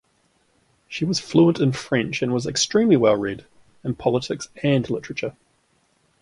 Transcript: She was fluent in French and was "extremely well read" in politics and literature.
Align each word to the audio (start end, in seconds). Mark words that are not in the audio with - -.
She 0.87 1.05
was 1.05 1.19
fluent 1.19 1.59
in 1.59 1.73
French 1.73 2.23
and 2.23 2.33
was 2.33 2.47
"extremely 2.47 2.97
well 2.97 3.15
read" 3.15 3.45
in 3.83 3.93
politics 3.93 4.47
and 4.63 4.89
literature. 4.89 5.35